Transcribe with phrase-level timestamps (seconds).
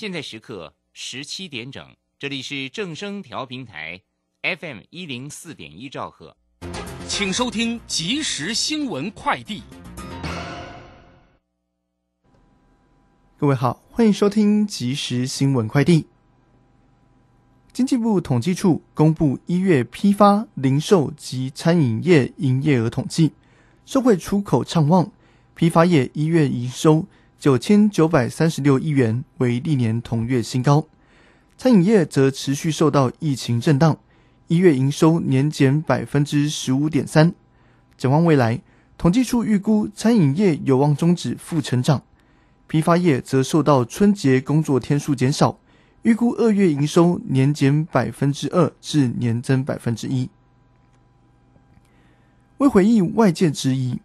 [0.00, 4.00] 现在时刻十七点整，这里是正声调频台
[4.40, 6.34] ，FM 一零四点一兆赫，
[7.06, 9.62] 请收听即时新闻快递。
[13.36, 16.06] 各位好，欢迎收听即时新闻快递。
[17.70, 23.32] 经济部统计处公布一月批发、零售及餐饮业营业额统计，
[23.84, 25.12] 社会出口畅旺，
[25.54, 27.04] 批发业一月营收
[27.40, 30.86] 九千九百三十六亿元，为历年同月新高；
[31.56, 33.98] 餐饮业则持续受到疫情震荡，
[34.48, 37.32] 一月营收年减百分之十五点三。
[37.96, 38.60] 展望未来，
[38.98, 42.02] 统计处预估餐饮业有望终止负成长。
[42.66, 45.58] 批发业则受到春节工作天数减少，
[46.02, 50.28] 预估二月营收年减百分之二至年增百分之一。
[52.58, 53.98] 为回应外界质疑，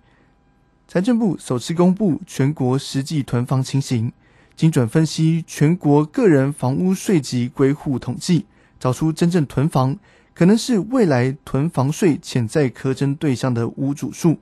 [0.88, 4.14] 财政部首次公布全国实际囤房情形，
[4.56, 8.46] 精准分析全国个人房屋税及归户统计，
[8.80, 9.98] 找出真正囤房
[10.36, 14.38] 可能是未来囤房税潜在苛征对象的屋主数，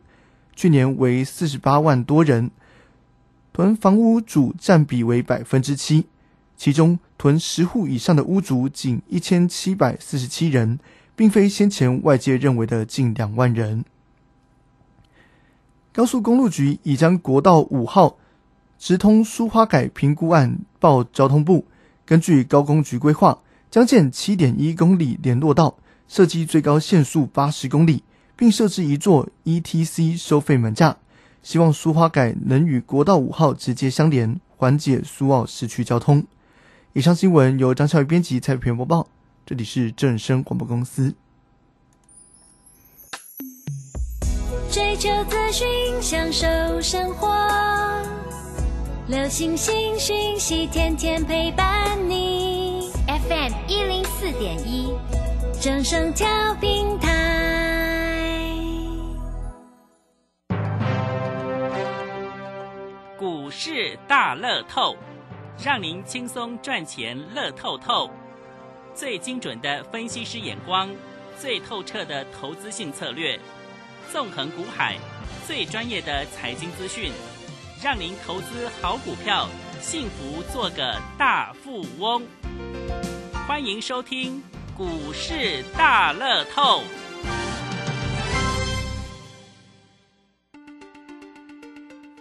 [0.54, 2.52] 去年为四十八万多人。
[3.54, 6.08] 囤房屋主占比为百分之七，
[6.58, 10.78] 其中囤十户以上的屋主仅一千七百四十七人，
[11.16, 13.86] 并非先前外界认为的近两万人。
[15.94, 18.18] 高速公路局已将国道五号
[18.80, 21.66] 直通苏花改评估案报交通部，
[22.04, 25.78] 根据高工局规划，将建七点一公里联络道，
[26.08, 28.04] 设计最高限速八十公里，
[28.36, 30.98] 并设置一座 ETC 收费门架。
[31.44, 36.26] 希望苏花改能与国道五号直接相连，缓解苏澳市区交通。
[36.94, 39.08] 以上新闻由张孝宇编辑、蔡平播报。
[39.46, 41.14] 这里是正声广播公司。
[44.74, 46.48] 追求资讯，享受
[46.82, 47.30] 生活，
[49.08, 52.90] 流星星讯息，天天陪伴你。
[53.06, 54.92] FM 一零四点一，
[55.62, 57.12] 正声调平台。
[63.16, 64.96] 股市大乐透，
[65.64, 68.10] 让您轻松赚钱乐透透。
[68.96, 70.90] 最精准的分析师眼光，
[71.38, 73.40] 最透彻的投资性策略，
[74.14, 74.96] 纵横股海，
[75.48, 77.12] 最专业的财经资讯，
[77.82, 79.50] 让您投资好股票，
[79.82, 82.22] 幸福做个大富翁。
[83.48, 84.40] 欢迎收听
[84.78, 86.84] 股市大乐透。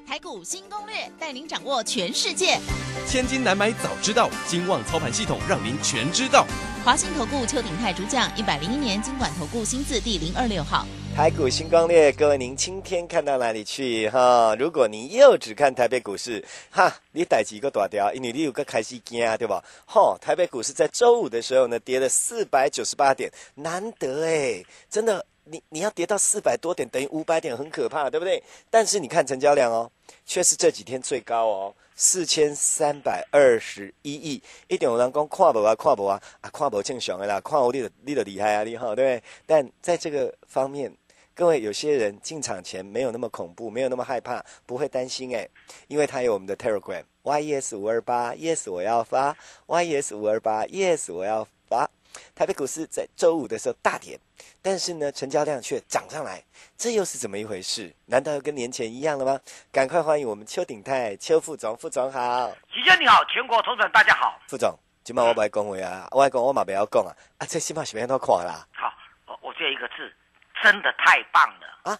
[0.06, 2.58] 台股新攻略，带您掌握全世界。
[3.06, 6.46] 千金难买早知道，金旺操盘系统让您全知道。
[6.86, 10.86] 华信投顾邱鼎泰主讲，一百零一年金管投顾新字第零二六号。
[11.14, 14.56] 台股新攻略，各位您今天看到哪里去哈？
[14.58, 19.62] 如果你又只看台北股市，哈，你逮几个大条，因为你有个开心惊对吧？
[19.86, 25.24] 哈，台北股市在周五的时候呢，跌了四百九十八点，难得哎，真的。
[25.44, 28.40] 你你要跌到四百多点，等于五百点，很可怕，对不对？
[28.70, 29.90] 但是你看成交量哦，
[30.24, 34.40] 却是这几天最高哦，四千三百二十一亿。
[34.68, 39.22] 一点五人讲看不啊，看不啊，啊看不正常的啦，看我你的你的厉害啊，你好，对不对？
[39.44, 40.94] 但在这个方面，
[41.34, 45.48] 各位有些人进场前没有那么恐怖，没有那么害怕，不会担心哎，
[45.88, 49.34] 因为他有我们的 Telegram YES 五二八 Yes 我要发
[49.66, 51.88] YES 五二八 Yes 我要发。
[52.34, 54.20] 台北股市在周五的时候大跌，
[54.60, 56.44] 但是呢，成交量却涨上来，
[56.76, 57.90] 这又是怎么一回事？
[58.04, 59.40] 难道又跟年前一样了吗？
[59.72, 68.68] 赶快欢迎我们邱鼎泰邱副总，副总好，齐先你好，全国同仁大家好，副总，今晚我不爱讲话啊，我爱讲我嘛不要讲啊，啊，这起码是别都看啦。
[68.74, 68.92] 好，
[69.26, 70.12] 我我这一个字
[70.62, 71.98] 真的太棒了啊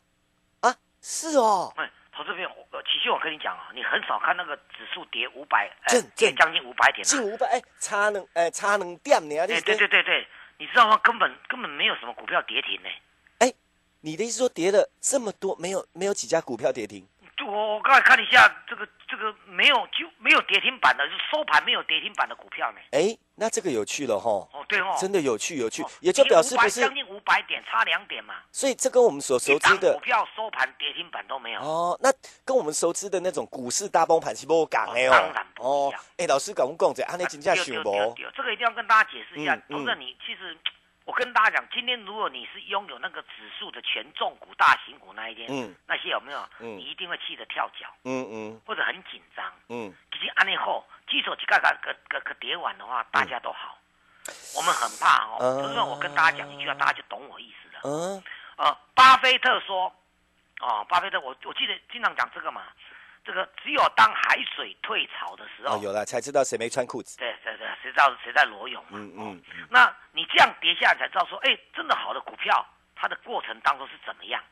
[0.61, 1.73] 啊，是哦。
[2.15, 2.51] 投资朋友，
[2.85, 5.71] 其实我跟你讲啊，你很少看那个指数跌五百，
[6.15, 9.39] 跌将近五百点，近五百，哎，差能，哎，差能点呢？
[9.39, 10.29] 哎，对对对对，
[10.59, 11.01] 你知道吗？
[11.03, 12.89] 根本根本没有什么股票跌停呢。
[13.39, 13.53] 哎，
[14.03, 17.09] 你的意思说跌了这么多，没有没有几家股票跌停？
[17.47, 22.79] 我我刚才看了一下，这个这个没有就没有跌停板的，就收盘没有跌停板的股票呢。
[22.93, 24.31] 哎，那这个有趣了哈。
[24.31, 28.37] 哦，对哦，真的有趣有趣，也就表示不是将近五百点，差两点嘛。
[28.51, 31.61] 所以这跟我们所熟知的股票收盘跌停板都没有。
[31.61, 32.11] 哦，那
[32.43, 35.11] 跟我们熟知的那种股市大崩盘是不讲的哦。
[35.11, 36.01] 当然不一样。
[36.17, 38.15] 哎，老师讲讲这，安尼真正想无？
[38.35, 39.55] 这个一定要跟大家解释一下。
[39.69, 40.57] 同志，你其实。
[41.05, 46.49] 我跟大家讲，今天如果你是拥有那个指数的权重股、大型股那一天，嗯，那些有没有？
[46.61, 49.93] 嗯，你一定会气得跳脚，嗯嗯，或者很紧张，嗯。
[50.13, 53.79] 其实安利后，基础几个个个个个跌完的话，大家都好。
[54.57, 57.81] 我们很怕哦，就是说我跟大家讲一句话，大家就懂我意思了。
[57.83, 58.23] 嗯，
[58.57, 59.93] 呃，巴菲特说，
[60.61, 62.63] 哦，巴菲特，我我记得经常讲这个嘛。
[63.25, 67.17] 这个只有当海水退潮的时候，有了才知道谁没穿裤子。
[67.19, 68.91] 对对对，谁知道谁在裸泳嘛？
[68.95, 69.43] 嗯嗯。
[69.71, 72.67] 那你这样跌下来才知道说，哎，真的好的股票，
[72.97, 74.43] 它的过程当中是怎么样？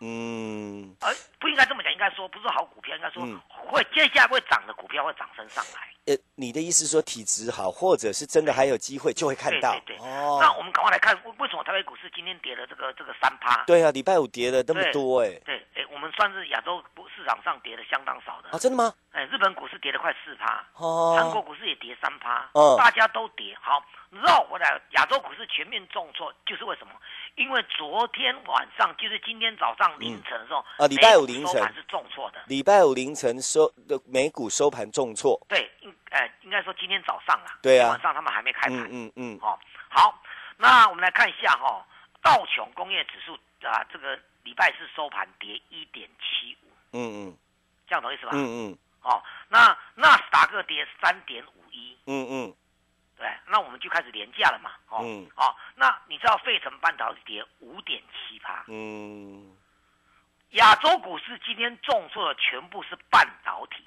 [0.00, 5.88] 嗯，而不应该这么讲，应该说不是好股票，应该说会接下来会涨的股票会涨升上来。
[6.06, 9.72] 呃，你的意思说体质好，或者是真的还有机会，就会看到。
[9.86, 10.06] 对对对。
[10.06, 10.38] 哦。
[10.40, 13.64] 那我们赶快来看，为什么台北股市今天跌了这个这个三趴？
[13.64, 15.30] 对啊，礼拜五跌了那么多哎。
[15.46, 18.48] 对，哎，我们算是亚洲市场上跌的相当少的。
[18.50, 18.94] 啊，真的吗？
[19.12, 23.54] 哎，日本股市跌了快四趴，哦，韩国股市也跌三趴，哦，大家都跌。
[23.60, 26.92] 好，绕回来，亚洲股市全面重挫，就是为什么？
[27.34, 32.40] 因为昨天晚上，就是今天早上凌晨的时候，啊，礼拜五凌晨是重挫的。
[32.46, 35.38] 礼拜五凌晨收的美股收盘重挫。
[35.48, 38.78] 对，应呃应该说今天早上啊，对啊，晚上他们还没开盘。
[38.84, 39.38] 嗯嗯嗯。
[39.40, 39.58] 好，
[39.90, 40.22] 好，
[40.56, 41.84] 那我们来看一下哈，
[42.22, 43.34] 道琼工业指数
[43.66, 46.65] 啊，这个礼拜四收盘跌一点七五。
[46.96, 47.36] 嗯嗯，
[47.86, 48.32] 这样懂意思吧？
[48.34, 48.40] 嗯
[48.72, 48.78] 嗯。
[49.02, 51.96] 哦，那纳斯达克跌三点五一。
[52.06, 52.54] 嗯嗯。
[53.18, 54.98] 对，那我们就开始廉价了嘛，哦，
[55.36, 59.56] 哦，那你知道费城半导体跌五点七趴，嗯，
[60.50, 63.82] 亚洲股市今天重挫的全部是半导体，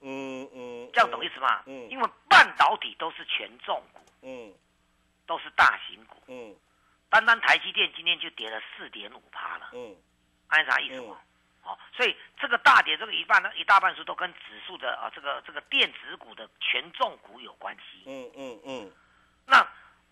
[0.00, 1.64] 嗯嗯，这样懂意思吗？
[1.66, 4.54] 嗯，因为半导体都是权重股，嗯，
[5.26, 6.54] 都是大型股，嗯，
[7.10, 9.96] 单单台积电今天就跌了四点五趴了，嗯，
[10.46, 11.18] 按啥意思吗？
[11.64, 18.02] 好，所以这个大跌，这个一半呢，一大半数都跟指数的啊，这个这个电子股的权重股有关系。
[18.06, 18.92] 嗯嗯嗯。
[19.46, 19.64] 那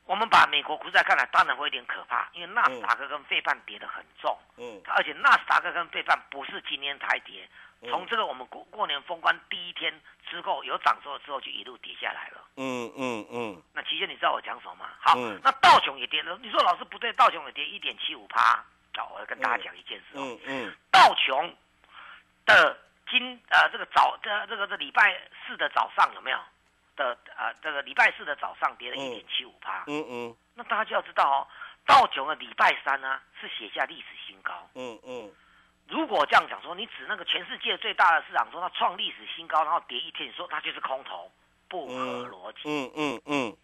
[0.05, 4.39] 我们把美国股市来看来，当然会有点可怕，因为纳斯达克跟费半跌得很重。
[4.59, 4.81] 嗯。
[4.87, 7.49] 而且纳斯达克跟费半不是今天才跌，
[7.83, 12.45] 从这个我们过过年封关第一天之后有涨之之后就一路跌下来了。
[12.57, 13.63] 嗯嗯嗯。
[13.73, 14.91] 那期间你知道我讲什么吗？
[15.01, 16.39] 好，那道琼也跌了。
[16.41, 18.65] 你说老师不对，道琼也跌一点七五趴。
[18.97, 20.21] 好，我要跟大家讲一件事哦。
[20.21, 20.77] 嗯嗯。
[20.91, 21.57] 道琼
[22.45, 22.79] 的
[23.09, 26.39] 今呃这个早这这个这礼拜四的早上有没有
[26.97, 29.85] 的呃这个礼拜四的早上跌了一点七五趴。
[29.87, 30.37] 嗯嗯。
[30.55, 31.47] 那大家就要知道哦，
[31.87, 34.69] 道琼的礼拜三呢是写下历史新高。
[34.75, 35.33] 嗯嗯。
[35.89, 41.31] 如果这样讲说，你指那个全世界最大的市场说它创历史新高，然后跌一天，你说它就是空头，
[41.69, 42.61] 不合逻辑。
[42.67, 43.57] 嗯嗯嗯。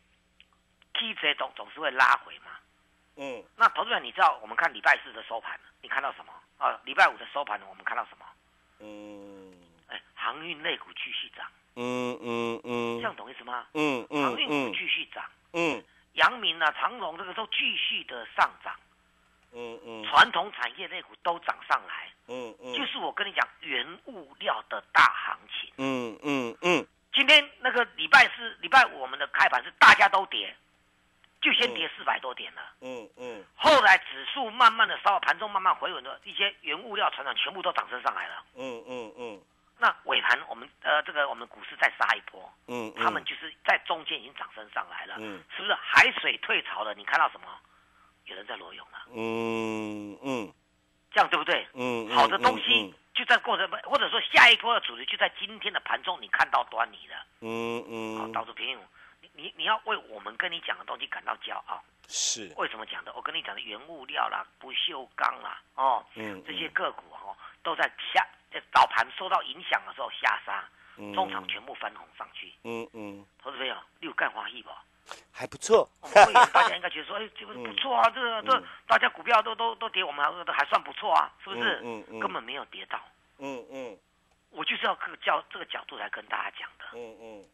[0.94, 2.52] K 值总总是会拉回嘛。
[3.16, 6.32] 嗯，那投资者，你知道我们看礼拜四的收盘，你看到什么？
[6.58, 7.60] 啊，礼拜五的收盘？
[7.68, 8.24] 我们看到什么？
[8.80, 9.52] 嗯，
[9.88, 11.46] 哎，航运类股继续涨。
[11.76, 13.66] 嗯嗯嗯，这样懂意思吗？
[13.74, 15.24] 嗯嗯，航运股继续涨。
[15.52, 15.82] 嗯，
[16.14, 18.74] 阳明啊、长荣这个都继续的上涨。
[19.52, 22.10] 嗯嗯，传统产业类股都涨上来。
[22.28, 25.72] 嗯嗯，就是我跟你讲，原物料的大行情。
[25.78, 30.54] 嗯嗯嗯，今天那个礼拜四、礼拜五我们的开盘是大家都跌。
[31.46, 39.40] 就先跌四百多点了，嗯嗯，后来指数慢慢的稍盘中慢慢回稳的一些原物料、船长全部都涨升上来了，嗯嗯嗯。
[39.78, 46.92] 那尾盘我们呃这个我们股市再杀一波，嗯，他们就是在中间已经涨升上来了，嗯，是不是海水退潮了？
[46.94, 47.46] 你看到什么？
[48.24, 50.52] 有人在裸泳了，嗯嗯，
[51.12, 51.64] 这样对不对？
[51.74, 58.76] 嗯，好的东西就在过程，或者说下一波的主流就在今天的盘中你看到端倪了，嗯嗯，好，导致平。
[59.36, 62.52] 你你要为我们跟你讲的东西感到骄傲，是。
[62.56, 63.12] 为什么讲的？
[63.14, 70.64] 我跟你讲的原物料啦、不锈钢啦，哦，嗯，这些个股哦，都在下在早盘受到影响的时候下杀，
[71.14, 74.70] 中场全部翻红上去，嗯嗯，投资朋友，你有干花艺不？
[75.30, 75.88] 还不错，
[76.52, 81.80] 大家应该觉得说， 哎，这个不错啊，这个这大家股票都都都跌，我们还都还算不错啊，是不是？
[81.84, 82.98] 嗯嗯，根本没有跌到，
[83.38, 83.98] 嗯嗯，
[84.50, 87.44] 我就是要这个角这个角度来跟大家讲的，嗯嗯。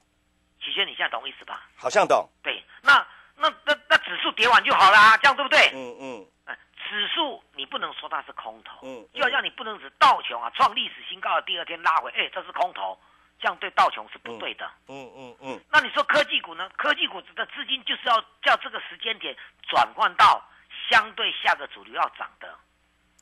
[0.65, 1.67] 齐轩，你现在懂我意思吧？
[1.77, 2.29] 好像懂。
[2.43, 5.71] 对，那那那那指数跌完就好啦，这样对不对？
[5.75, 6.27] 嗯嗯。
[6.45, 12.99] 哎，指数你不能说它是空头，嗯，就好像你不能指道琼啊创历史新高的第二天拉回，哎，这是空头，
[13.41, 14.71] 这样对道琼是不对的。
[14.89, 15.61] 嗯嗯嗯。
[15.71, 16.71] 那你说科技股呢？
[16.77, 19.37] 科技股的资金就是要叫这个时间点
[19.69, 20.43] 转换到
[20.91, 22.55] 相对下个主流要涨的。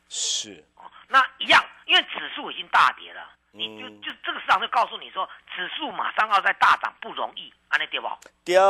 [0.09, 0.63] 是。
[0.75, 3.27] 哦，那一样，因为指数已经大跌了。
[3.51, 8.07] 你就就这个市场就告诉你说，指数马上要在大涨不容易，安利对不？
[8.45, 8.63] 对啊，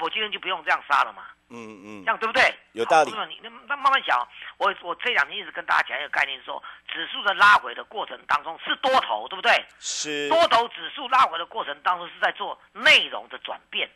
[0.00, 1.24] 我今天就不用这样杀了嘛。
[1.52, 2.54] 嗯嗯，这样对不对？
[2.72, 3.10] 有道理。
[3.10, 4.16] 你那那慢慢想，
[4.56, 9.52] 我我这两天一直跟大家讲一个概念，说指数的拉回的过程当中是多头，对不对？
[9.80, 10.28] 是。
[10.28, 13.90] 多头指数拉回的过程当中是在做内容的转变。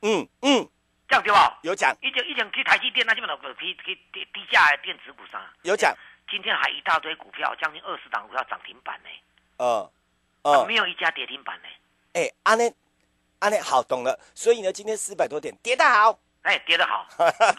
[0.00, 0.66] 嗯嗯，
[1.06, 1.38] 这样对不？
[1.62, 1.94] 有讲。
[2.00, 5.38] 一讲一讲去台积电，那基本上可以可以低低价电子股上。
[5.64, 5.94] 有讲。
[6.30, 9.10] 今天还一大堆股票，将近二十档股票涨停板呢。
[9.60, 9.92] 呃，
[10.40, 11.68] 呃，没有一家跌停板呢。
[12.14, 12.72] 哎，阿内，
[13.40, 14.18] 阿内，好懂了。
[14.34, 17.06] 所以呢，今天四百多点跌得好，哎，跌得好。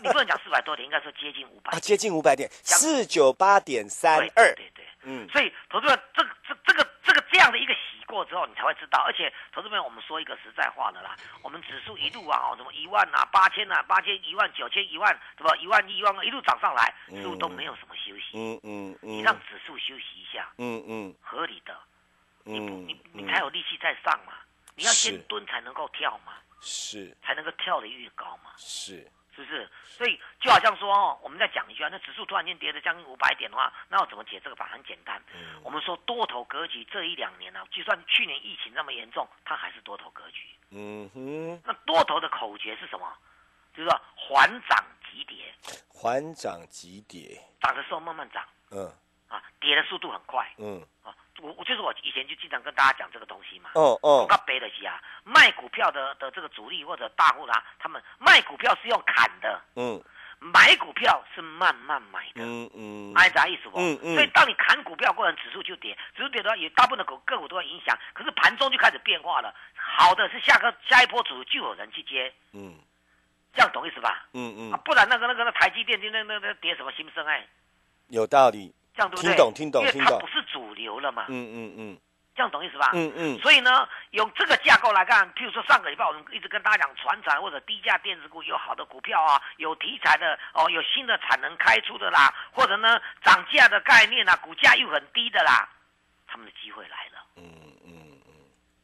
[0.02, 1.72] 你不能讲四百多点，应该说接近五百。
[1.72, 4.56] 啊，接近五百点，四九八点三二。
[4.56, 5.30] 对对，嗯。
[5.30, 9.04] 所以投资者，这这这个这个这样的一个洗过之后，你才会知道。
[9.06, 15.56] 而且投资朋友，我们说一个实在话的啦，我们指数一路啊，哦，什么一万啊、八千啊、八千、一万、九千、一万，对吧？
[15.58, 18.32] 一万一、一万二，一路涨上来，似乎都没有什么休息。
[18.34, 19.10] 嗯嗯嗯。
[19.20, 21.78] 你让指数休息一下，嗯嗯，合理的。
[22.44, 24.34] 你你你才有力气再上嘛？
[24.76, 26.34] 你要先蹲才能够跳嘛？
[26.62, 27.16] 是。
[27.24, 28.52] 才能够跳得越高嘛？
[28.58, 29.10] 是。
[29.34, 29.70] 是不是？
[29.86, 34.68] 所以就好像说哦，我们再讲一句啊，那指数突然间跌了将近五百点的话，那要怎么解这个法？
[34.68, 35.22] 很简单，
[35.64, 40.48] 我们说多头格局这一两年呢，就算去年疫情那么严重，它还是多头格局。
[40.72, 41.62] 嗯哼。
[41.66, 43.10] 那多头的口诀是什么？
[43.74, 45.54] 就是说缓涨急跌。
[45.88, 47.42] 缓涨急跌。
[47.62, 48.46] 涨的时候慢慢涨。
[48.72, 48.94] 嗯。
[49.30, 50.46] 啊，跌的速度很快。
[50.58, 50.86] 嗯。
[51.04, 51.16] 啊。
[51.42, 53.72] 我我就是我以前就经常跟大家讲这个东西嘛。
[53.74, 54.28] 哦哦。
[54.30, 59.62] 我背得起啊，卖股票的的这个主力或者大户啦，他们卖股票是用砍的。
[59.76, 60.02] 嗯。
[60.44, 62.42] 买股票是慢慢买的。
[62.44, 63.14] 嗯嗯。
[63.16, 63.80] 挨啥意思不？
[63.80, 64.16] 嗯嗯。
[64.16, 67.98] 所以当你砍股票过程，指数就跌，指数跌的话，有大部分的股个股都会影响。
[68.14, 72.34] 可是盘中就开始变化了，好的是下个下一波主就有人去接。
[72.54, 72.76] 嗯。
[73.54, 74.26] 这样懂意思吧？
[74.34, 74.80] 嗯嗯。
[74.86, 77.46] 不然那个那个那台积电那那那跌什么新生哎？
[78.08, 78.74] 有道理。
[78.94, 79.30] 这样对不对？
[79.30, 81.26] 听懂，听懂，因为它不是主流了嘛。
[81.30, 81.98] 嗯嗯嗯，
[82.36, 82.92] 这样懂意思吧？
[82.94, 83.40] 嗯嗯。
[83.40, 95.68] 所以呢，用这个架构来看，譬如说上个礼拜我们一直跟大家讲，船产或者低价电子股有好的股票啊，有题材的哦，有新的产能开出的啦，或者呢涨价的概念啊，股价又很低的啦，
[96.28, 97.26] 他们的机会来了。
[97.38, 97.92] 嗯嗯嗯。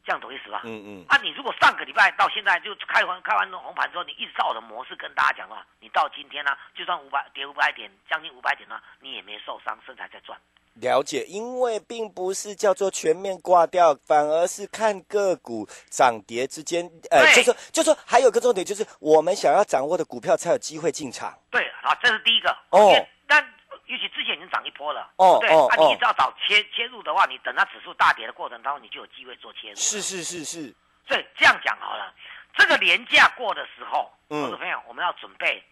[0.04, 0.62] 这样懂意思吧？
[0.64, 1.04] 嗯嗯。
[1.08, 10.38] 啊，你如果上个礼拜到现在就开完开完红盘之后，你一直照我的模式跟大家讲的话，你到今天呢，就算五百跌五百点，将近五百点呢，你也没受伤，身材在赚。
[10.80, 21.36] 了解，因为并不是叫做全面挂掉，反而是看个股涨跌之间，呃，就说就说还有个重点就是，我们想要掌握的股票才有机会进场。
[21.50, 22.92] 对啊，这是第一个哦。
[23.26, 23.42] 但
[23.86, 29.76] 尤其之前已经涨一波了，哦，对，那你一直要找切切入的话，你等它指数大跌的过程当中，你就有机会做切入。
[29.76, 30.74] 是是是是，
[31.06, 32.14] 所以这样讲好了，
[32.56, 35.62] 这个廉价过的时候，嗯，朋友，我们要准备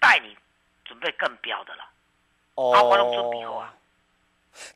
[0.00, 0.36] 带你
[0.84, 1.84] 准备更标的了。
[2.54, 3.74] 哦，我龙准备好啊。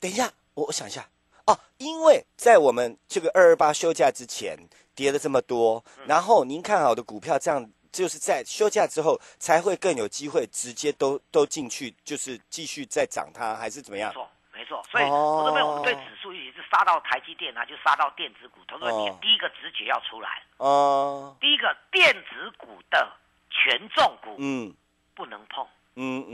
[0.00, 1.08] 等一下，我我想一下
[1.46, 4.56] 哦，因为在我们这个二二八休假之前
[4.94, 7.70] 跌了这么多，然后您看好的股票这样。
[7.90, 14.10] 就是在休假之后才会更有机会直接都都进去，就是继续再涨它，还是怎么样？
[14.10, 14.82] 没错，没错。
[14.90, 20.42] 所以我认为我们对指数，一直是杀到台积电啊，就杀到电子股，同时你第一个直觉要出来。
[20.58, 21.34] 哦。
[21.40, 23.10] 第一个电子股的
[23.50, 24.72] 权重股，嗯，
[25.14, 25.64] 不能碰。
[25.64, 25.68] 嗯
[25.98, 26.32] 嗯嗯。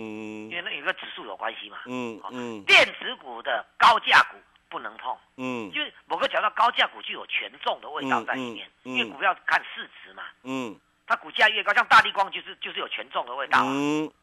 [0.51, 1.79] 因为那有个指数有关系嘛。
[1.87, 2.63] 嗯嗯。
[2.65, 4.37] 电子股的高价股
[4.69, 5.17] 不能碰。
[5.37, 5.73] 嗯。
[5.73, 10.23] 就是某个角度，高价股就有权重的味道在里面，因为股票看市值嘛。
[10.43, 10.79] 嗯。
[11.07, 13.69] 它股价越高，像大力光就是就是有权重的味道啊！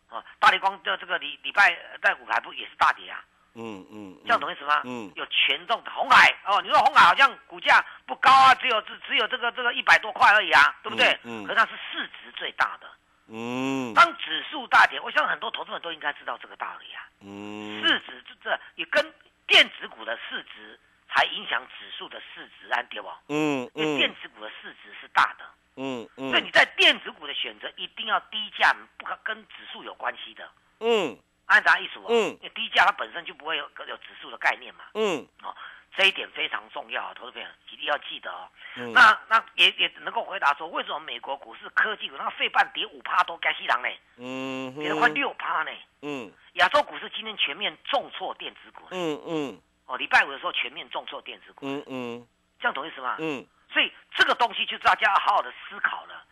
[0.09, 3.23] 啊，大力光的这个礼礼拜在股海不也是大跌啊？
[3.53, 4.81] 嗯嗯，这样懂意思吗？
[4.85, 11.15] 嗯，有权重的红海哦，你说红海好像股价不高啊，只有只只有这个这个一百多块而已啊，对不对？
[11.21, 12.87] 嗯，可是它是市值最大的。
[13.33, 17.07] 嗯，当指数大跌，我想很多投资人都应该知道这个道理啊。
[17.21, 19.01] 嗯，市值这这也跟
[19.47, 23.07] 电子股的市值才影响指数的市值啊，对不？
[23.29, 25.45] 嗯嗯，因为电子股的市值是大的。
[25.77, 30.49] 嗯嗯，所以你在电子股的选择一定要低价，不可跟指数有关系的。
[30.81, 31.99] 嗯，按啥意思？
[32.09, 34.83] 嗯，因为低价它本身就不会有有指数的概念嘛。
[34.95, 35.55] 嗯，哦，
[35.95, 38.47] 这一点非常重要，投资朋友一定要记得哦。
[38.75, 43.89] 嗯，那那也也能够回答说，为什么美国股市科技股那个费半跌五趴多，该西郎呢？
[44.17, 45.71] 嗯，跌了快六趴呢。
[46.01, 48.87] 嗯，亚洲股市今天全面重挫电子股。
[48.91, 51.67] 嗯嗯，哦，礼拜五的时候全面重挫电子股。
[51.67, 52.27] 嗯嗯，
[52.59, 53.17] 这样懂意思吗？
[53.19, 53.45] 嗯。
[53.73, 56.25] 所以这个东西就是大家要好好的思考了，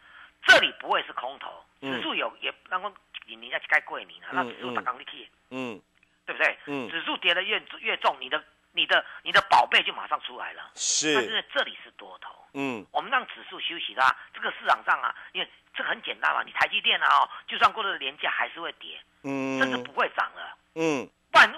[0.46, 2.92] 这里不会是空头，指数有也能够
[3.26, 5.82] 你人家该贵你了，那指数打刚力气，嗯，
[6.26, 6.58] 对不对？
[6.66, 21.54] 嗯，指数跌的越越重，你的你的你的宝贝就马上出来了，是，但是这里是多头，嗯，我们让指数休息啦，这个市场上啊，因为这个很简单嘛，你台积电啊，哦，就算过了年假还是会跌，嗯，甚至不会涨了，嗯，不然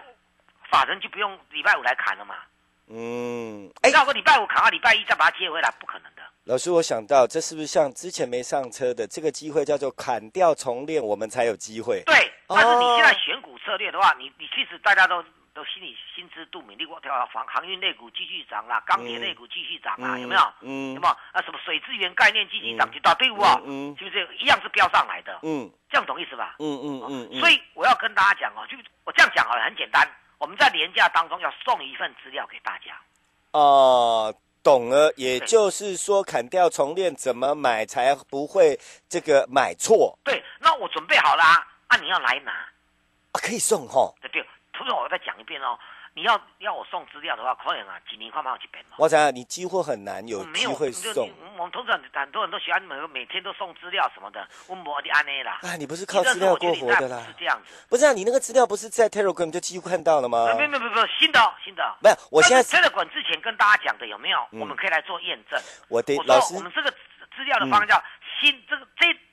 [0.70, 2.36] 法人就不用礼拜五来砍了嘛。
[2.94, 6.22] 嗯，哎，下个礼拜五砍到礼拜一再把它接回来，不可能的。
[6.46, 12.04] 老师，我想到这是不是像之前没上车的这个机会叫做砍掉重练，我们才有机会。
[12.06, 12.16] 对，
[12.48, 20.42] 但是你现在选股策略的话，你你其实大家都都心里心知肚明，你我条航航运类股继续涨啦，钢铁类股继续涨啊，有没有？
[20.62, 21.14] 嗯，有没有？
[21.34, 23.56] 啊，什么水资源概念继续涨，就大队伍啊，
[24.00, 25.40] 是不是一样是飙上来的？
[25.44, 26.56] 嗯，这样懂意思吧？
[26.60, 27.40] 嗯嗯嗯。
[27.40, 30.08] 所以我要跟大家讲哦，就我这样讲好了，很简单。
[30.38, 33.00] 我们在廉价当中要送一份资料给大家。
[33.52, 40.18] 哦，懂了，也就是说砍掉重练怎么买才不会这个买错？
[40.24, 42.54] 对，那我准备好了啊，你要来拿，
[43.34, 44.12] 可以送哈。
[44.32, 44.44] 对
[44.82, 45.78] 对，同时我再讲一遍哦，
[46.14, 48.96] 你要要我送资料的话，可能啊，几年快慢几本嘛。
[48.98, 51.30] 我想你几乎很难有机会送。
[51.58, 55.60] 我们通常很多人都喜欢每每天都送资料什么的，我摩的安内啦。
[55.62, 57.24] 啊，你不是靠资料过活的啦？
[57.28, 57.86] 是这样子。
[57.88, 60.48] 不是啊，你那个资料不是在 Telegram 就几乎看到了吗？
[60.58, 61.96] 没没没没，新的新的。
[62.02, 64.48] 没有，我现在 Telegram 之前跟大家讲的有没有？
[64.52, 65.60] 我们可以来做验证。
[65.88, 66.92] 我的老师，我们这个
[67.36, 68.04] 资料的方向叫
[68.40, 68.81] 新这个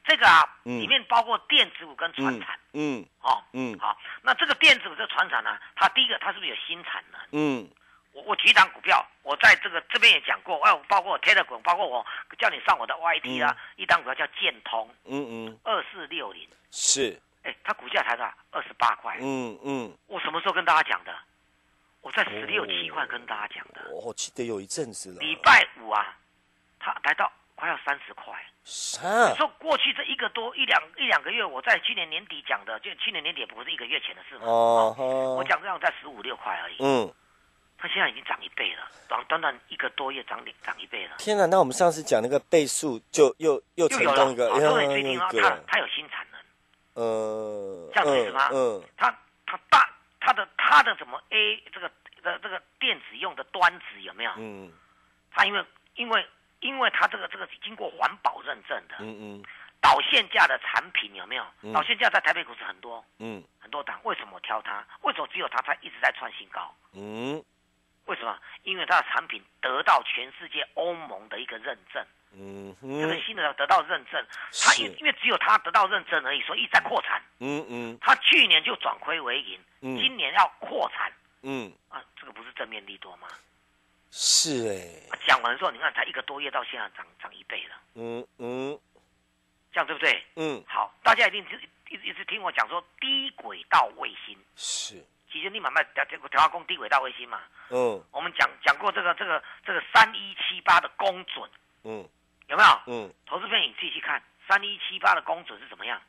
[0.08, 0.16] 这。
[0.18, 7.20] 这个啊，里面包括电子股跟船产，嗯，哦，嗯，好，那这个电子股这船产呢，它第一个它是不是有新产能？
[7.32, 7.68] 嗯，
[8.12, 12.04] 我我举一档股票，我在这个这边也讲过，哎，包括 Telegram，包括我
[12.38, 18.34] 叫你上我的 YT 啦，一档股票叫建通，嗯嗯，二四六零，是，哎，它股价才多少？
[18.50, 21.14] 二十八块，嗯嗯，我什么时候跟大家讲的？
[22.00, 26.16] 我在十六七块跟大家讲的，我记得有一阵子了，礼拜五啊，
[26.80, 27.30] 它来到。
[27.58, 28.32] 快要三十块，
[29.34, 34.42] 说过去这一个多一两一两个月，我在去年年底讲的，就去年年底不是一个月前的事吗？
[34.44, 34.94] 哦，
[35.36, 36.76] 我讲这样在十五六块而已。
[36.78, 37.12] 嗯，
[37.76, 41.16] 它现在已经涨一倍了，短短短一个多月涨涨一倍了。
[41.18, 46.40] 天哪，那我们上次讲那个倍数就又又成功一个，各位注意听哦，它它有新产能，
[46.94, 48.50] 呃，这样子吗？
[48.52, 49.10] 嗯，它
[49.46, 51.90] 它大它的它的什么 A 这个
[52.22, 54.30] 的这个电子用的端子有没有？
[54.36, 54.70] 嗯，
[55.32, 55.64] 它因为
[55.96, 56.24] 因为。
[56.60, 59.44] 因为它这个这个是经过环保认证的，嗯嗯，
[59.80, 61.44] 导线架的产品有没有？
[61.72, 64.00] 导线架在台北股市很多，嗯，很多档。
[64.02, 64.84] 为什么挑它？
[65.02, 66.74] 为什么只有它才一直在创新高？
[66.94, 67.42] 嗯，
[68.06, 68.38] 为什么？
[68.64, 74.24] 因为它的产品得到全世界欧盟的一个认证，嗯，这个新的得到认证，
[74.64, 81.12] 它因因为只有它得到认证而已，所以一直在扩产，嗯嗯，它去年就转亏为盈，今年要扩产，
[81.42, 81.72] 嗯。
[81.88, 83.28] 啊，这个不是正面利多吗？
[84.10, 87.76] 是哎，讲完之后，你看才一个多月，到现在涨涨一倍了。
[87.94, 88.78] 嗯嗯，
[89.72, 90.24] 这样对不对？
[90.36, 91.44] 嗯，好，大家一定
[91.90, 97.42] 一一直听我讲说低轨道卫星是，其实你买卖调调调工低轨道卫星嘛。
[97.70, 101.50] 嗯，我们讲讲过这个这个这个三一七八的公准，
[101.84, 102.08] 嗯，
[102.48, 102.80] 有没有？
[102.86, 106.00] 嗯，投资片你自己去看三一七八的公准是怎么样？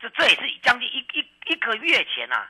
[0.00, 2.48] 这这也是将近一一一个月前呐。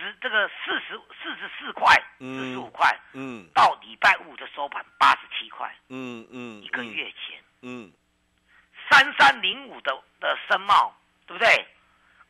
[0.00, 7.92] 十这个四十四十四块，四十五块，嗯，到礼拜五的收盘八十七块，嗯嗯，一个月前，嗯，
[8.90, 10.94] 三三零五的的申茂，
[11.26, 11.66] 对不对？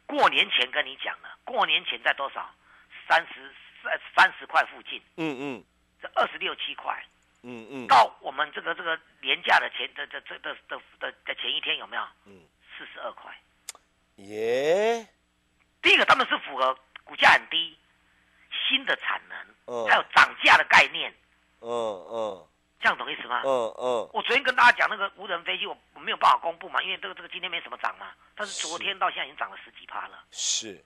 [0.07, 2.53] 过年前跟你讲了，过年前在多少？
[3.09, 5.65] 三十三三十块附近，嗯嗯，
[6.03, 7.01] 这二十六七块，
[7.43, 12.03] 嗯嗯，到我们这个这个年假的前的的这的的的的前一天有没有？
[12.27, 12.43] 嗯，
[12.77, 13.33] 四十二块，
[14.17, 15.07] 耶，
[15.81, 16.77] 第一个他们是符合。
[17.11, 17.77] 股价很低，
[18.69, 21.13] 新的产能，还有涨价的概念，
[21.61, 22.47] 嗯嗯，
[22.81, 23.43] 这样懂意思吗？
[23.45, 30.85] 嗯嗯，我昨天跟大家讲那个无人飞机，我我没有办法公布嘛，因为这个这个今天没什么涨嘛，但是昨天到现在已经涨了十几趴了，是，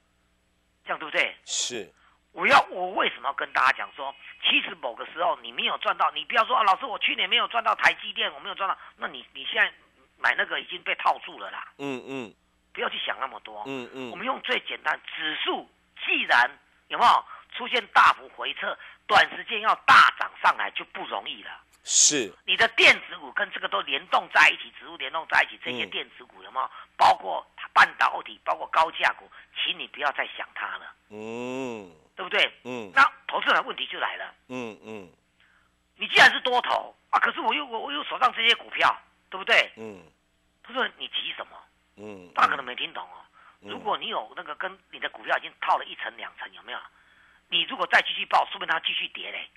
[0.82, 1.36] 这样对不对？
[1.44, 1.92] 是，
[2.32, 4.14] 我要我为什么要跟大家讲说，
[4.48, 9.70] 其实某个时候你没有赚到，你不要说啊，老师我去年没有赚到台积电，我没有赚到，那你你现在
[10.16, 12.34] 买那个已经被套住了啦，嗯嗯，
[12.72, 15.68] 不要去想那么多，嗯嗯，我们用最简单指数。
[16.04, 16.50] 既然
[16.88, 17.24] 有没有
[17.56, 21.50] 出现大幅回撤，短时间要大涨上来就不容易了。
[21.86, 30.92] 是你的电子股跟这个都联动在一起，植物联动在一起，这些电子股有没有包括半导体，包括高价股，请你不要再想它了。
[31.10, 32.50] 嗯，对不对？
[32.64, 34.34] 嗯，那投资人问题就来了。
[34.48, 35.08] 嗯嗯，
[35.96, 38.96] 你既然是多头啊，可是我又我我又手上这些股票，
[39.28, 39.70] 对不对？
[39.76, 40.02] 嗯，
[40.62, 41.58] 他说你急什么？
[41.96, 43.20] 嗯，他可能没听懂哦。
[43.64, 46.78] 如果你有那个跟你的股票已经套了一层两层，有没有？
[47.48, 49.48] 你如果再继续报，说明它继续跌嘞。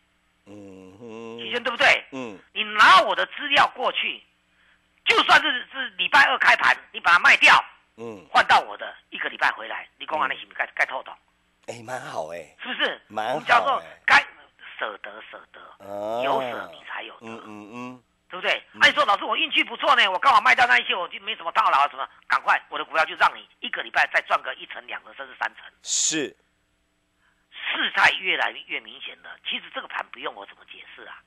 [0.45, 2.05] 嗯哼，齐轩对不对？
[2.11, 4.23] 嗯，你拿我的资料过去，
[5.05, 7.53] 就算是是礼拜二开盘，你把它卖掉，
[7.97, 11.11] 嗯，换到我的一个礼拜回来，你公安的行不该该透透？
[11.67, 13.01] 哎，蛮好哎，是不是？
[13.07, 14.25] 蛮好，叫做该
[14.79, 17.19] 舍得舍得，有舍你才有得。
[17.27, 18.03] 嗯嗯嗯。
[18.29, 18.61] 对不对？
[18.73, 25.63] 那你说老师，我运气不错呢，我刚好卖掉那一些，我就没什么套牢什么，赶快我的股票就让你一个礼拜再赚个一成、两成，甚至三成。
[25.81, 26.35] 是，
[27.51, 29.37] 事态越来越明显了。
[29.47, 31.21] 其实这个盘不用我怎么解释啊，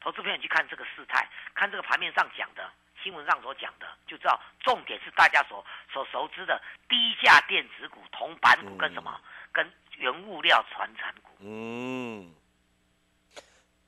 [0.00, 2.70] 投资朋友去看这个事态，看这个盘面上讲的
[3.02, 9.20] 新闻上所讲的，就知道重点是大家所所熟知的低价电子股、铜板股跟什么，
[9.52, 11.36] 跟原物料传产股。
[11.40, 12.34] 嗯。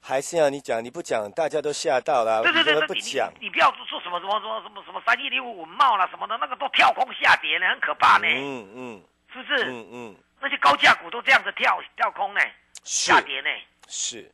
[0.08, 2.42] 还是要你讲，你不讲，大家都吓到了。
[2.42, 8.26] 对对对，不讲，你不要说什么什么什么什么什么三一零五稳茂了什么的，那个都跳空下跌呢，很可怕呢。
[8.26, 9.64] 嗯嗯，是不是？
[9.66, 12.40] 嗯嗯，那些高价股都这样子跳跳空呢，
[12.84, 13.50] 下跌呢。
[13.86, 14.32] 是，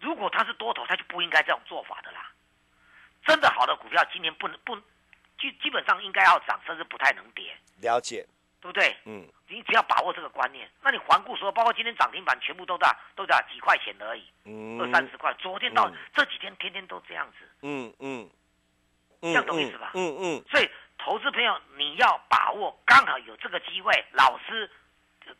[0.00, 2.30] 如果它是多头，它就不应该这种做法的啦。
[3.26, 4.74] 真的好的股票，今年不能不，
[5.38, 7.54] 基基本上应该要涨，甚至不太能跌。
[7.82, 8.26] 了解。
[8.64, 8.96] 对不对？
[9.04, 15.34] 嗯，你只要把握这个观念，那你环顾说，包括今天涨停板全部都在都在几块钱而已，嗯，二三十块。
[15.34, 18.30] 昨天到这几天天天都这样子，嗯嗯，
[19.20, 19.90] 这样懂意思吧？
[19.92, 20.44] 嗯嗯。
[20.50, 24.70] 所以投资朋友你要把握，刚好有这个机会，老师，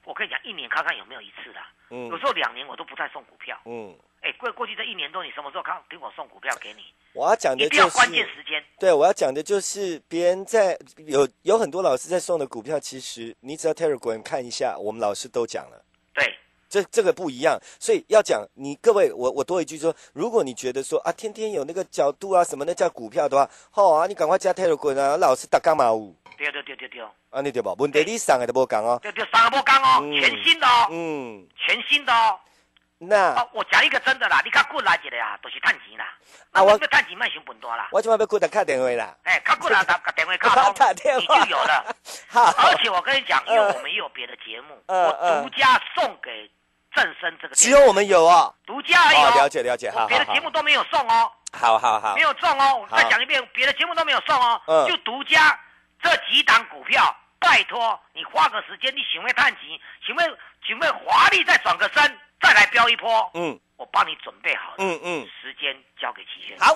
[0.05, 3.99] 我跟你讲，一年看看有没有一次的，嗯，有时候两年我都不再送股票，嗯。
[4.25, 6.81] 哎，过过去这一年多，你什么时候看听我送股票给你？
[7.13, 8.65] 我要讲的就是关键时间。
[8.79, 15.85] 对，我要讲的就是别人在有有很多老师在送的股票，其实你只要 Telegram 看一下，我们老师都讲了。
[16.15, 16.35] 对，
[16.71, 26.17] 这这个不一样，所以要讲你各位，我我多一句说，如果你觉得说啊，天天有那个角度啊什么那叫股票的话，好啊，你赶快加 Telegram 啊，老师打干嘛五？
[26.39, 27.03] 对对对对对。
[27.29, 27.75] 啊，你对吧？
[27.79, 28.99] 问题你上个都不讲哦。
[29.03, 30.89] 对对，上个不讲哦，全新的哦。
[30.91, 31.47] 嗯。
[31.59, 32.41] 全新的哦。
[33.09, 36.07] 那我讲一个真的啦，你看过来一个啊，都是赚钱啦。
[36.53, 37.89] 啊，我要赚钱卖想本多啦。
[37.93, 39.15] 我今晚要过来开电话啦。
[39.25, 41.97] 哎，开过来打打电话，打打电话你就有了。
[42.29, 46.51] 好，而且我跟你讲，因为我们也有别的节目，我独家送给
[46.95, 47.55] 正生这个。
[47.55, 49.31] 只有我们有哦，独家有。
[49.37, 50.07] 了解了解，好。
[50.07, 51.31] 别的节目都没有送哦。
[51.53, 52.15] 好好好。
[52.15, 54.61] 没有送哦，我再讲一遍，别的节目都没有送哦。
[54.67, 54.87] 嗯。
[54.89, 55.59] 就独家
[56.03, 63.31] 这几档股票，拜托你花个时间，你想要探钱，请问请问华丽再转个身，再来飙一波。
[63.35, 63.59] 嗯。
[63.77, 66.57] 我帮你准备好了，嗯嗯，时间交给齐轩。
[66.61, 66.73] 好，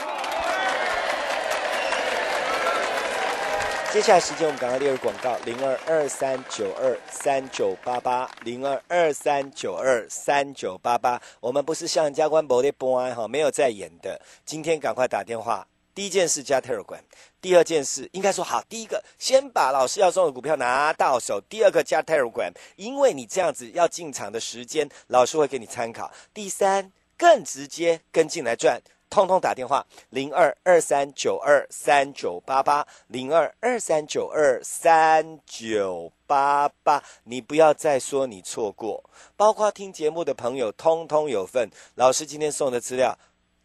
[3.92, 11.22] 接下来时间我们赶快列入广告：零二二三九二三九八八，零二二三九二三九八八。
[11.38, 14.20] 我们不是像加官博的播安哈，没有在演的。
[14.44, 15.64] 今天赶快打电话。
[15.98, 17.00] 第一件事加 Telegram，
[17.40, 26.08] 第二件事应该说好，第一个先把老师要送的股票拿到手，第二个加 Telegram，因为你这样子要进场的时间，老师会给你参考。
[26.32, 28.80] 第三，更直接跟进来赚，
[29.10, 39.02] 通通打电话零二二三九二三九八八零二二三九二三九八八，你不要再说你错过，
[39.36, 41.68] 包括听节目的朋友，通通有份。
[41.96, 43.18] 老师今天送的资料。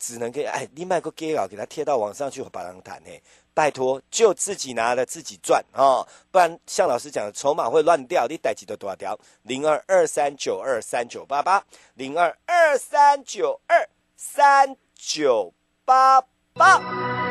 [0.05, 3.09] 只能给哎，你买个 G 稿给他贴到网上去，把人谈呢。
[3.53, 8.27] 拜托，就自己拿了自己赚啊，不然像老师讲的，筹码会乱掉。
[8.27, 9.17] 你逮几多多条？
[9.43, 11.63] 零二二三九二三九八八，
[11.93, 13.87] 零二二三九二
[14.17, 15.53] 三九
[15.85, 16.21] 八
[16.53, 17.22] 八。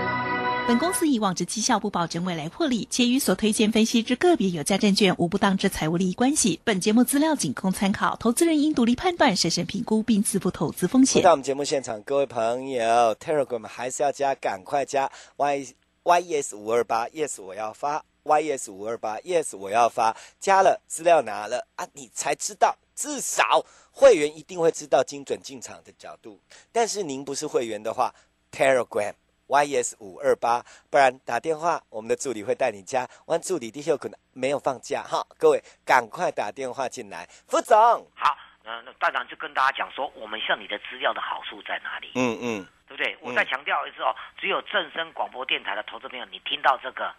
[0.64, 6.60] 本公司以往之绩效不保证未来获利，且与所推荐分析之个别有价证券无不当之财务利益关系。
[6.62, 11.20] 本节目资料仅供参考，投资人应独立判断、审慎评估并自负投资风险。
[11.20, 12.84] 到我们节目现场，各位朋友
[13.16, 15.66] ，Telegram 还是要加，赶快加 Y
[16.04, 26.38] YES 五二八，Yes 我要发 YES 五二八，Yes 我要发，加了资料拿了啊，你才知道，至少会员一定会知道精准进场的角度。
[26.70, 28.14] 但是您不是会员的话
[28.52, 29.12] ，Telegram。
[29.52, 33.06] YS 五二八，不然打电话，我们的助理会带你加。
[33.26, 37.28] 我助理的确可能没有放假哈，各位赶快打电话进来。
[37.46, 37.76] 副总，
[38.14, 38.34] 好，
[38.64, 42.12] 嗯，那班长就跟大家讲说，我们向你的资料的好处在哪里？
[42.14, 43.14] 嗯嗯，对不对？
[43.20, 47.14] 我再强调一次哦，只有正声广播电台的投资朋友，你听到这个，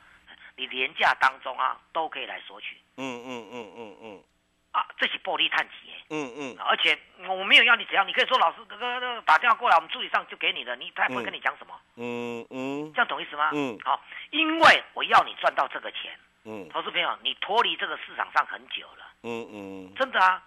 [0.56, 2.78] 你廉价当中啊，都可以来索取。
[2.98, 4.24] 嗯嗯嗯嗯嗯。
[4.73, 6.97] 啊，这是暴力探级嗯嗯，而且
[7.29, 11.73] 我没有要你怎样，你可以说老师哥哥打电话过来，我们助理上就给你了，你他也不会跟你讲什么。
[11.95, 13.51] 嗯嗯，这样懂意思吗？
[13.53, 16.12] 嗯，好，因为我要你赚到这个钱。
[16.45, 19.05] 嗯，投资朋友，你脱离这个市场上很久了。
[19.23, 20.43] 嗯嗯，真的啊。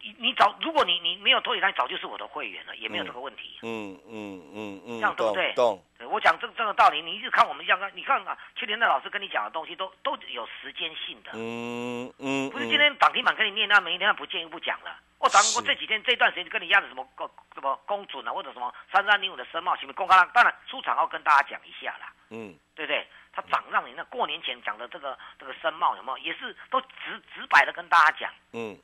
[0.00, 3.58] 你你早，如果你你没有脱离他，早就是我的会员了，也没有这个问题。
[3.62, 5.52] 嗯嗯嗯嗯，这样对不对？
[5.54, 5.82] 懂。
[6.10, 11.30] 我讲这这个道理，你一直看我们这样，你看啊，去年的老师跟你讲的东西都都有时间性的。
[11.34, 12.50] 嗯嗯。
[12.50, 14.96] 不是今天涨停板跟你念，那明天不见又不讲了。
[15.18, 20.16] 我涨我这几天这段时间跟你压的什么公什么公准啊，或者什么三三零五的申茂，行不行公开？
[20.32, 22.12] 当然出场要跟大家讲一下啦。
[22.30, 23.06] 嗯，对不对？
[23.32, 26.18] 它涨让你那过年前讲的这个这个申茂有没有？
[26.18, 28.32] 也是都直直白的跟大家讲。
[28.52, 28.76] 嗯。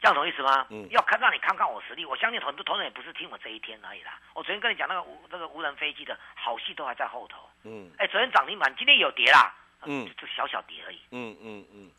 [0.00, 0.66] 这样懂意思吗？
[0.70, 2.04] 嗯，要看让你看看我实力。
[2.04, 4.18] 我相信很多同仁也不是听我这一天而已啦。
[4.34, 7.48] 我昨天跟你讲那个无那个无人飞机的好戏都还在后头。
[7.64, 9.54] 嗯，哎，昨天涨停板，今天有跌啦。
[9.84, 11.00] 嗯，就小小跌而已。
[11.10, 11.90] 嗯嗯嗯。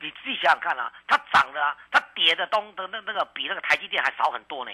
[0.00, 4.70] 你自己想想看啊，它涨的啊，它跌的东的那那个比那个台积电还少很多呢。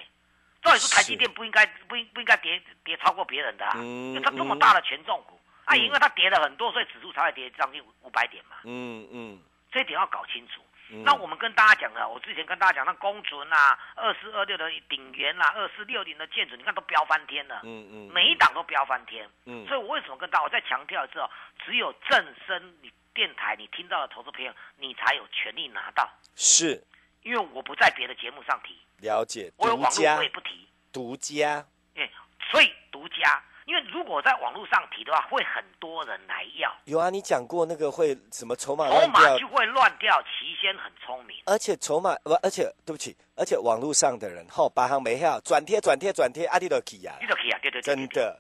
[0.63, 8.57] 照理说台积电不应该不应不应该跌跌超过别人的啊，因为它这么大的权重股啊，因为它跌了很多，所以指数才会跌将近五百点嘛。
[8.65, 9.39] 嗯嗯，
[9.71, 10.61] 这一点要搞清楚。
[11.05, 21.31] 那我们跟大家讲的，我之前跟大家讲，那公存啊，二四二六的顶元啦，二四六零的建筑，你看都飙翻天了，嗯嗯，每一档都飙翻天，嗯，所以我为什么跟大家我再强调一次哦，
[21.65, 26.83] 只有正声你电台你听到的投资朋友，你才有权利拿到，是，
[27.23, 32.11] 因为我不在别的节目上提，了解，我有网络我也不提，独家，哎，
[32.51, 33.43] 所以独家。
[33.71, 36.75] 因为如果在网络上提的话，会很多人来要。
[36.87, 40.21] 有啊，你讲过那个会什么筹码筹码就会乱掉。
[40.23, 48.37] 齐先很聪明，而且筹码不，而且对不起，而且网络上的人后八行没票，转贴转贴转贴，阿弟都起啊，你都起啊，对对对，真的。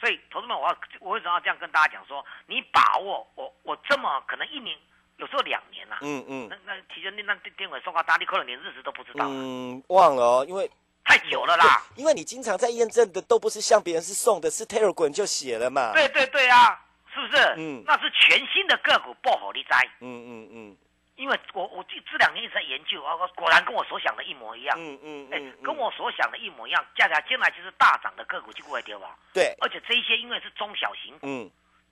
[0.00, 4.74] 所以，同志们，我要我为什么要这样跟大家讲说，你把握我我这么可能一年，
[5.18, 10.70] 有时候两年呐，嗯嗯，那那提前那那电电尾送到大，你可能连日子都不知道，嗯，忘了哦，因为
[11.10, 16.80] 太久了啦，因为你经常在验证的都不是像别人是送的，是 Telegram 就写了嘛，对对对啊，
[17.12, 17.42] 是不是？
[17.56, 20.76] 嗯，那是全新的个股爆火力灾，嗯嗯嗯。
[21.16, 24.74] 因为我我这这两年一直在研究啊，果然跟我所想的一模一样。
[24.80, 29.14] 嗯嗯哎，跟我所想的一模一样，加起来将来就是大涨的个股就不会跌吧？
[29.34, 29.54] 对。
[29.60, 31.50] 而且这一些因为是中小型股，嗯，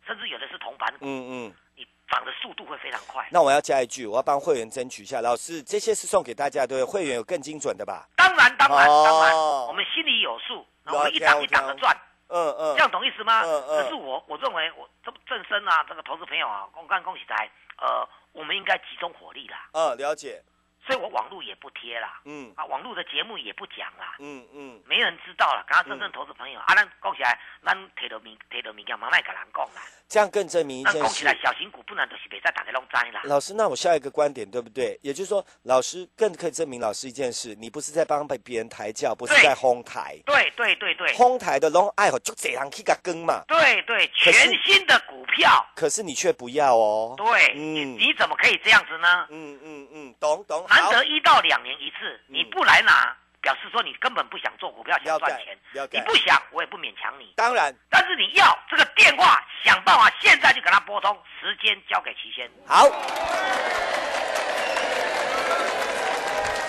[0.08, 3.28] 甚至有的是铜板股，嗯嗯，你涨的速度会非常快。
[3.30, 8.08] 那我要加一句，我要帮会员争取一下，老师，这些是送给大家对会员有更精准的吧？
[8.16, 9.36] 当然当然当然，
[9.68, 11.94] 我们心里有数，我们一档一档的赚。
[12.28, 13.42] 嗯嗯，这样懂意思吗？
[13.44, 13.82] 嗯嗯。
[13.82, 18.08] 可是我我认为我这正身啊，这个投资朋友啊，公干恭喜财，呃。
[18.32, 19.68] 我们应该集中火力啦。
[19.72, 20.40] 嗯，了解。
[20.88, 22.18] 所以我网络也不贴啦。
[22.24, 22.50] 嗯。
[22.56, 24.16] 啊，网络的节目也不讲啦。
[24.20, 24.80] 嗯嗯。
[24.86, 25.62] 没人知道了。
[25.68, 29.82] 刚刚真正投资朋友，啊，咱讲起来，咱提到名，提到名，叫慢慢跟人讲啦。
[30.08, 30.98] 这样更证明一件事。
[31.00, 33.20] 讲起来，小型股不能都是别再打开弄灾啦。
[33.24, 34.98] 老师，那我下一个观点对不对？
[35.02, 40.16] 也就是说，老师更可以证明老师一件事：你不是在帮被别人抬轿，不是在哄抬。
[40.24, 41.12] 对对对对。
[41.12, 43.44] 哄抬的拢爱好就这样去个跟嘛。
[43.46, 45.62] 对对，全新的股票。
[45.76, 47.14] 可是你却不要哦。
[47.18, 47.52] 对。
[47.54, 47.98] 嗯。
[47.98, 49.26] 你怎么可以这样子呢？
[49.28, 50.64] 嗯嗯嗯，懂懂。
[50.80, 53.16] 难得一到两年一次，你不来拿。
[53.40, 55.56] 表示说你根本不想做股票，想赚钱。
[55.92, 57.32] 你不想，我也不勉强你。
[57.36, 62.50] 当然，但是你要这个电话，想办法现在就给他拨通，时间交给齐先。
[62.66, 62.84] 好。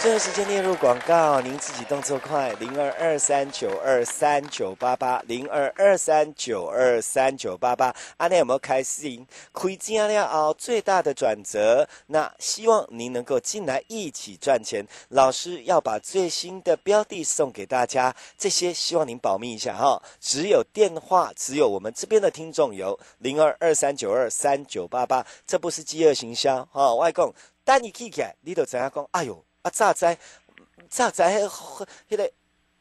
[0.02, 7.94] 这个时间列入广告，您自己动作快，零二二三九二三九八八，零二二三九二三九八八。
[8.16, 9.28] 阿内有没有开心？
[9.52, 14.88] 亏金了哦最大的转折，那希望您能够进来一起赚钱。
[15.10, 20.02] 老师要把最新的标的送给大家，这些希望您保密一下哈。
[20.22, 26.96] 只有电话，只有我们这边的听众有零二二三九二三九八八，这不是饥饿行销哈。
[26.96, 27.34] 外公，
[27.66, 29.06] 带你去起来，你都怎样讲？
[29.12, 29.44] 哎呦！
[29.62, 29.70] 啊！
[29.72, 30.06] 早知
[30.90, 32.32] 早知迄迄个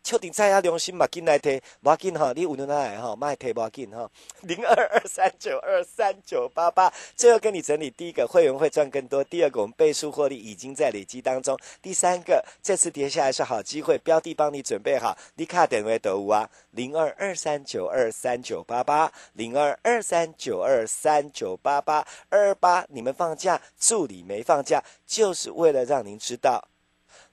[0.09, 4.11] 确定在啊，良心嘛，紧来摕，无要紧吼，你有能耐吼，莫摕无要紧吼。
[4.41, 16.49] 零二二三九二三九八八，最后跟你整理：第一个，会员会赚更多；第二个，我们倍数获利已经在累积当中；第三个，这次跌下来是好机会，标的帮你准备好，你卡点位得五啊。
[16.71, 26.67] 零二二三九二三九八八，零二二三九二三九八八二八，你们放假，助理没放假，就是为了让您知道。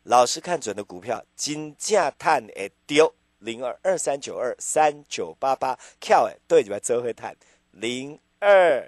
[0.05, 7.35] 老师看准的股票，金价探会丢零二二三九二三九八八，跳诶，对，你们周会探
[7.71, 8.87] 零二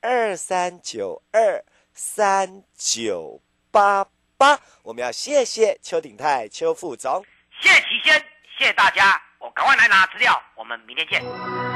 [0.00, 4.60] 二三九二三九八八。
[4.82, 7.24] 我们要谢谢邱鼎泰邱副总，
[7.60, 8.18] 谢谢齐先，
[8.58, 11.75] 谢谢大家，我赶快来拿资料，我们明天见。